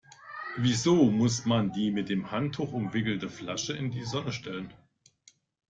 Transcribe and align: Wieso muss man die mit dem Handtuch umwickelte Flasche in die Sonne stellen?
Wieso 0.57 0.95
muss 0.95 1.45
man 1.45 1.73
die 1.73 1.91
mit 1.91 2.09
dem 2.09 2.31
Handtuch 2.31 2.73
umwickelte 2.73 3.29
Flasche 3.29 3.73
in 3.77 3.91
die 3.91 4.03
Sonne 4.03 4.33
stellen? 4.33 4.73